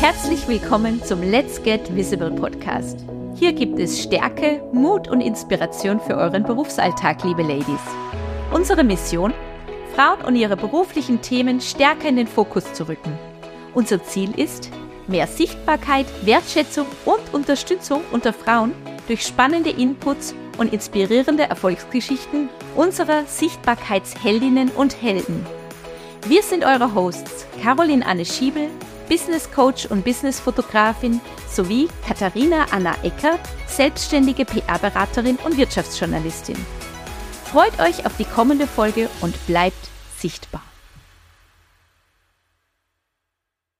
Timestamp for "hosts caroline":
26.94-28.06